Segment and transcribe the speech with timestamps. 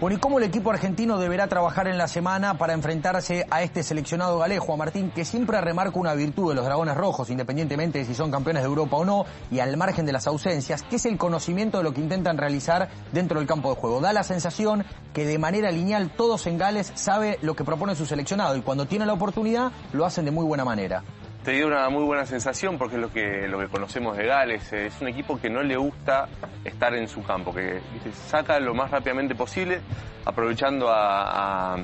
[0.00, 3.82] Bueno, ¿y cómo el equipo argentino deberá trabajar en la semana para enfrentarse a este
[3.82, 8.06] seleccionado galés, Juan Martín, que siempre remarca una virtud de los Dragones Rojos, independientemente de
[8.06, 11.04] si son campeones de Europa o no, y al margen de las ausencias, que es
[11.04, 14.00] el conocimiento de lo que intentan realizar dentro del campo de juego?
[14.00, 18.06] Da la sensación que de manera lineal todos en Gales sabe lo que propone su
[18.06, 21.04] seleccionado y cuando tiene la oportunidad lo hacen de muy buena manera
[21.44, 24.72] te dio una muy buena sensación porque es lo que, lo que conocemos de Gales.
[24.72, 26.28] Es un equipo que no le gusta
[26.64, 27.80] estar en su campo, que
[28.28, 29.80] saca lo más rápidamente posible,
[30.24, 31.76] aprovechando a,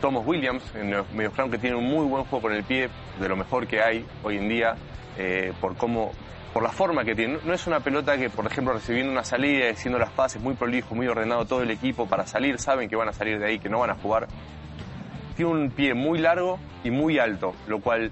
[0.00, 2.88] Thomas Williams, en el que tiene un muy buen juego con el pie,
[3.20, 4.74] de lo mejor que hay hoy en día,
[5.18, 6.12] eh, por cómo
[6.54, 7.38] por la forma que tiene.
[7.44, 10.94] No es una pelota que, por ejemplo, recibiendo una salida haciendo las pases muy prolijo,
[10.94, 13.68] muy ordenado todo el equipo para salir, saben que van a salir de ahí, que
[13.68, 14.26] no van a jugar.
[15.36, 18.10] Tiene un pie muy largo y muy alto, lo cual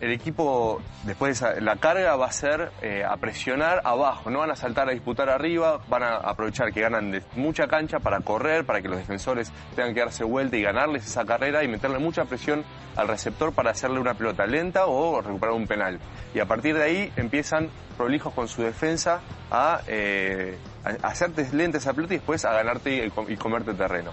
[0.00, 4.50] el equipo, después de la carga, va a ser eh, a presionar abajo, no van
[4.50, 8.64] a saltar a disputar arriba, van a aprovechar que ganan de mucha cancha para correr,
[8.64, 12.24] para que los defensores tengan que darse vuelta y ganarles esa carrera y meterle mucha
[12.24, 12.64] presión
[12.96, 15.98] al receptor para hacerle una pelota lenta o recuperar un penal.
[16.34, 20.58] Y a partir de ahí empiezan prolijos con su defensa a, eh,
[21.02, 24.12] hacerte lenta esa pelota y después a ganarte y comerte terreno.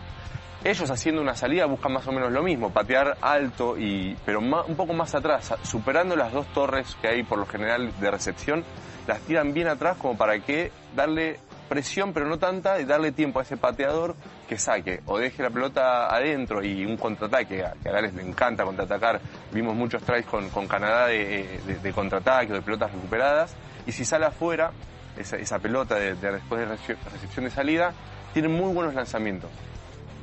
[0.65, 4.75] Ellos haciendo una salida buscan más o menos lo mismo, patear alto, y, pero un
[4.75, 8.63] poco más atrás, superando las dos torres que hay por lo general de recepción,
[9.05, 13.37] las tiran bien atrás como para que darle presión, pero no tanta, y darle tiempo
[13.37, 14.15] a ese pateador
[14.49, 18.63] que saque o deje la pelota adentro y un contraataque, que a Gales le encanta
[18.63, 19.21] contraatacar.
[19.51, 23.55] Vimos muchos tries con, Canadá de, de, contraataque o de pelotas recuperadas.
[23.85, 24.71] Y si sale afuera,
[25.15, 27.93] esa, pelota de, después de recepción de salida,
[28.33, 29.51] tiene muy buenos lanzamientos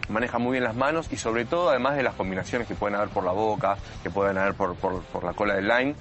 [0.08, 3.08] maneja muy bien las manos y sobre todo, además de las combinaciones que pueden haber
[3.08, 5.94] por la boca, que pueden haber por, por, la cola del line,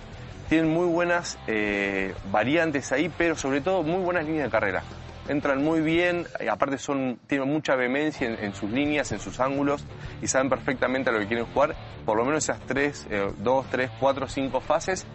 [0.50, 4.84] tienen muy buenas eh, variantes ahí, pero sobre todo muy buenas líneas de carrera.
[5.28, 9.86] Entran muy bien, aparte son, tienen mucha vehemencia en, sus líneas, en sus ángulos
[10.22, 11.76] y saben perfectamente a lo que quieren jugar,
[12.06, 15.06] por lo menos esas tres, eh, dos, tres, cuatro, cinco fases.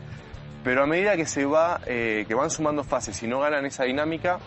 [0.66, 3.84] Pero a medida que se va, eh, que van sumando fases y no ganan esa
[3.84, 4.40] dinámica,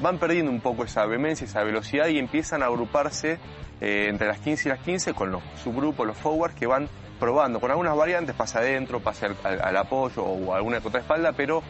[0.00, 3.38] van perdiendo un poco esa vehemencia, esa velocidad y empiezan a agruparse
[3.82, 6.88] eh, entre las 15 y las 15 con los subgrupos, los forwards que van
[7.20, 7.60] probando.
[7.60, 11.62] Con algunas variantes, pasa adentro, pasa al, apoyo o alguna otra espalda, pero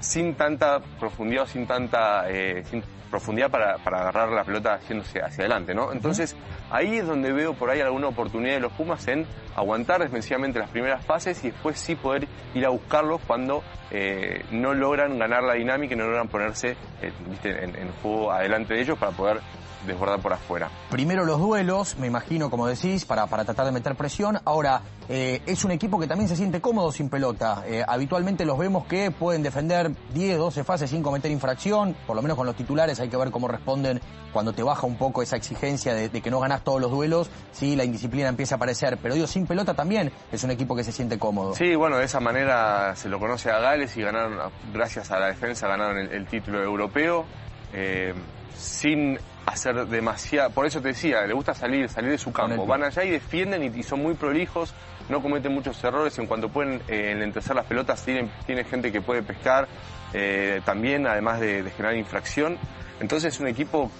[0.00, 2.62] sin tanta profundidad o sin tanta eh,
[3.10, 5.92] profundidad para, agarrar la pelota haciéndose hacia adelante, ¿no?
[5.92, 6.36] Entonces,
[6.70, 10.70] ahí es donde veo por ahí alguna oportunidad de los Pumas en aguantar defensivamente las
[10.70, 15.54] primeras fases y después sí poder ir a buscarlos cuando eh, no logran ganar la
[15.54, 19.40] dinámica y no logran ponerse en, en, juego adelante de ellos para poder
[19.86, 20.70] desbordar por afuera.
[20.90, 24.38] Primero los duelos, me imagino, como decís, para, para tratar de meter presión.
[24.44, 27.62] Ahora, eh, es un equipo que también se siente cómodo sin pelota.
[27.66, 31.96] Eh, habitualmente los vemos que pueden defender 10, 12 fases sin cometer infracción.
[32.06, 34.00] Por lo menos con los titulares hay que ver cómo responden
[34.32, 37.30] cuando te baja un poco esa exigencia de, que no ganás todos los duelos.
[37.52, 38.98] Sí, la indisciplina empieza a aparecer.
[39.00, 41.54] Pero digo, sin pelota también es un equipo que se siente cómodo.
[41.54, 45.26] Sí, bueno, de esa manera se lo conoce a Gales y ganaron, gracias a la
[45.28, 47.24] defensa, ganaron el, título europeo.
[47.72, 48.12] Eh,
[48.56, 50.50] sin hacer demasiado.
[50.50, 52.66] Por eso te decía, le gusta salir, salir de su campo.
[52.66, 54.74] Van allá y defienden y, son muy prolijos,
[55.08, 56.18] no cometen muchos errores.
[56.18, 59.68] En cuanto pueden eh, las pelotas, tienen, tiene gente que puede pescar
[60.12, 62.58] eh, también, además de, generar infracción.
[63.00, 63.90] Entonces es un equipo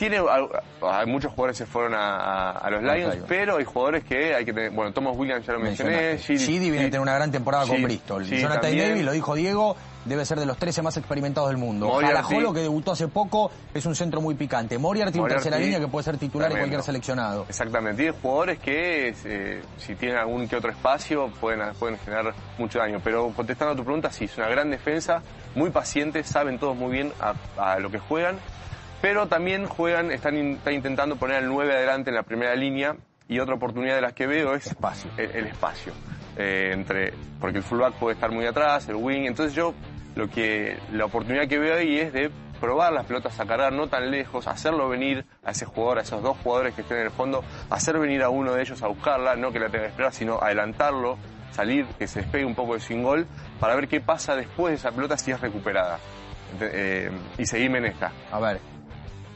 [0.00, 0.18] tiene
[0.82, 4.70] hay muchos jugadores se fueron a, los Lions, pero hay jugadores que hay que tener,
[4.70, 8.24] bueno, Thomas Williams ya lo mencioné, Gidi viene a tener una gran temporada con Bristol.
[8.24, 11.92] Jonathan Davis, lo dijo Diego, debe ser de los 13 más experimentados del mundo.
[12.00, 14.78] Jarajolo, que debutó hace poco, es un centro muy picante.
[14.78, 17.44] Moriarty, en tercera línea que puede ser titular en cualquier seleccionado.
[17.48, 18.02] Exactamente.
[18.02, 23.00] Tiene jugadores que, eh, si tienen algún que otro espacio, pueden, pueden generar mucho daño.
[23.04, 25.22] Pero contestando a tu pregunta, sí, es una gran defensa,
[25.54, 28.38] muy paciente, saben todos muy bien a, lo que juegan.
[29.00, 32.96] Pero también juegan, están, intentando poner al 9 adelante en la primera línea.
[33.28, 35.08] Y otra oportunidad de las que veo es espacio.
[35.16, 35.92] el espacio.
[36.36, 39.74] Eh, entre, porque el fullback puede estar muy atrás, el wing, entonces yo
[40.14, 42.30] lo que, la oportunidad que veo ahí es de
[42.60, 46.22] probar las pelotas a cargar no tan lejos, hacerlo venir a ese jugador, a esos
[46.22, 49.34] dos jugadores que estén en el fondo, hacer venir a uno de ellos a buscarla,
[49.34, 51.18] no que la tenga que esperar, sino adelantarlo,
[51.52, 53.26] salir, que se despegue un poco de su gol,
[53.58, 55.98] para ver qué pasa después de esa pelota si es recuperada.
[56.60, 58.12] Eh, y seguirme en esta.
[58.30, 58.60] A ver,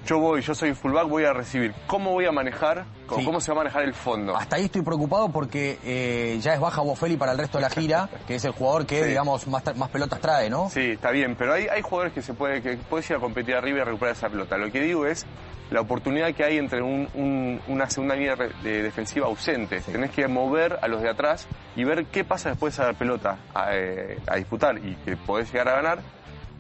[0.06, 1.74] yo voy, yo soy fullback, voy a recibir.
[1.86, 2.84] ¿Cómo voy a manejar?
[3.06, 4.36] ¿Cómo, se va a manejar el fondo?
[4.36, 7.70] Hasta ahí estoy preocupado porque eh, ya es baja Bofeli para el resto de la
[7.70, 10.68] gira, que es el jugador que, digamos, más, más pelotas trae, ¿no?
[10.70, 13.54] Sí, está bien, pero hay, hay jugadores que se puede, que puedes ir a competir
[13.54, 14.56] arriba y recuperar esa pelota.
[14.58, 15.26] Lo que digo es
[15.70, 19.80] la oportunidad que hay entre una segunda línea de defensiva ausente.
[19.80, 21.46] Tenés que mover a los de atrás
[21.76, 25.50] y ver qué pasa después de esa pelota a, eh, a disputar y que podés
[25.50, 25.98] llegar a ganar,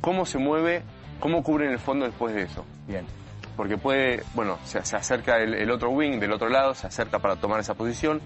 [0.00, 0.82] cómo se mueve,
[1.20, 2.64] cómo cubren el fondo después de eso.
[2.86, 3.23] Bien.
[3.56, 7.60] Porque puede, bueno, se, acerca el, otro wing del otro lado, se acerca para tomar
[7.60, 8.20] esa posición,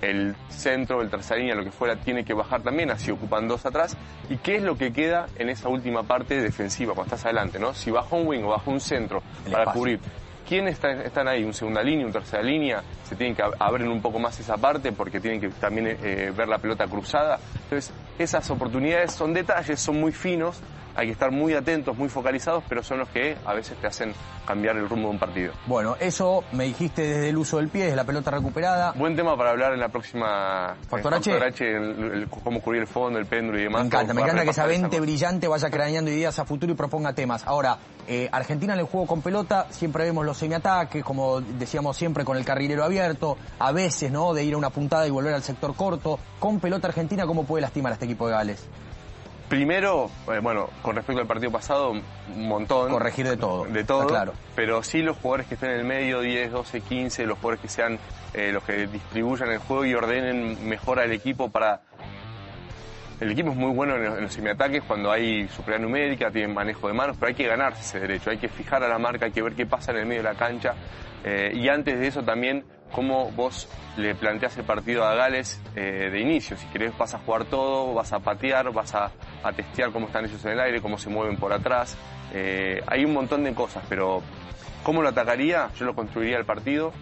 [0.00, 3.64] el centro, el tercera línea, lo que fuera, tiene que bajar también, así ocupan dos
[3.66, 3.96] atrás.
[4.28, 7.72] ¿Y qué es lo que queda en esa última parte defensiva cuando estás adelante, no?
[7.74, 10.00] Si baja un wing o baja un centro para cubrir
[10.48, 11.44] ¿Quiénes están, ahí?
[11.44, 12.82] ¿Un segunda línea, un tercera línea?
[13.04, 16.48] Se tienen que abrir un poco más esa parte porque tienen que también eh, ver
[16.48, 17.38] la pelota cruzada.
[17.64, 20.60] Entonces, esas oportunidades son detalles, son muy finos,
[20.94, 24.14] hay que estar muy atentos, muy focalizados, pero son los que a veces te hacen
[24.46, 25.52] cambiar el rumbo de un partido.
[25.66, 28.92] Bueno, eso me dijiste desde el uso del pie, desde la pelota recuperada.
[28.92, 31.30] Buen tema para hablar en la próxima Factor H.
[32.42, 33.82] cómo cubrir el fondo, el péndulo y demás.
[33.82, 37.12] Me encanta, me encanta que esa mente brillante vaya craneando ideas a futuro y proponga
[37.12, 37.46] temas.
[37.46, 42.24] Ahora, eh, Argentina en el juego con pelota, siempre vemos los semiataques, como decíamos siempre,
[42.24, 44.34] con el carrilero abierto, a veces, ¿no?
[44.34, 46.18] De ir a una puntada y volver al sector corto.
[46.40, 48.66] Con pelota Argentina, ¿cómo puede lastimar a este equipo de Gales?
[49.52, 52.90] Primero, eh, bueno, con respecto al partido pasado, un montón.
[52.90, 53.66] Corregir de todo.
[53.66, 54.06] De todo.
[54.06, 54.32] Claro.
[54.56, 57.68] Pero sí los jugadores que estén en el medio, 10, 12, 15, los jugadores que
[57.68, 57.98] sean
[58.32, 61.82] eh, los que distribuyan el juego y ordenen mejor al equipo para
[63.20, 66.94] el equipo es muy bueno en los, semiataques cuando hay superioridad numérica, tienen manejo de
[66.94, 69.42] manos, pero hay que ganarse ese derecho, hay que fijar a la marca, hay que
[69.42, 70.72] ver qué pasa en el medio de la cancha.
[71.24, 76.10] Eh, y antes de eso también, cómo vos le planteás el partido a Gales eh,
[76.10, 76.56] de inicio.
[76.56, 79.10] Si querés vas a jugar todo, vas a patear, vas a,
[79.56, 81.96] testear cómo están ellos en el aire, cómo se mueven por atrás.
[82.32, 84.22] Eh, hay un montón de cosas, pero
[84.82, 85.70] ¿cómo lo atacaría?
[85.76, 86.92] Yo lo construiría el partido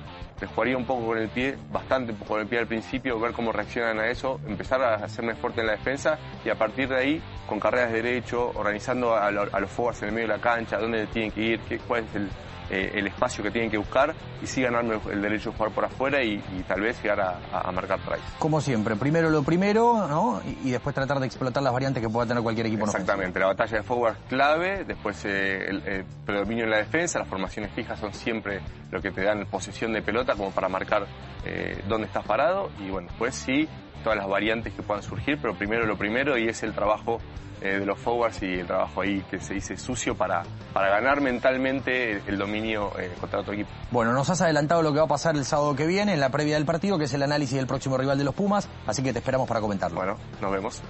[0.41, 3.53] le jugaría un poco con el pie, bastante con el pie al principio, ver cómo
[3.53, 7.23] reaccionan a eso, empezar a hacerme fuerte en la defensa y a partir de ahí,
[7.47, 11.07] con carreras de derecho, organizando a, los forwards en el medio de la cancha, dónde
[11.09, 12.29] tienen que ir, qué, cuál es el,
[12.71, 15.85] eh, el espacio que tienen que buscar y sí ganarme el derecho de jugar por
[15.85, 16.39] afuera y,
[16.69, 18.23] tal vez llegar a, marcar tries.
[18.39, 20.41] Como siempre, primero lo primero, ¿no?
[20.63, 22.85] Y, después tratar de explotar las variantes que pueda tener cualquier equipo.
[22.85, 27.73] Exactamente, la batalla de forward clave, después eh, el, predominio en la defensa, las formaciones
[27.73, 31.07] fijas son siempre lo que te dan posesión de pelota como para marcar
[31.45, 33.69] eh, dónde estás parado y bueno, pues sí,
[34.01, 37.19] todas las variantes que puedan surgir, pero primero lo primero y es el trabajo
[37.63, 40.43] eh, de los forwards y el trabajo ahí que se dice sucio para,
[40.73, 43.69] para ganar mentalmente el, dominio eh, contra otro equipo.
[43.91, 46.31] Bueno, nos has adelantado lo que va a pasar el sábado que viene en la
[46.31, 49.13] previa del partido, que es el análisis del próximo rival de los Pumas, así que
[49.13, 49.99] te esperamos para comentarlo.
[49.99, 50.83] Bueno, nos vemos.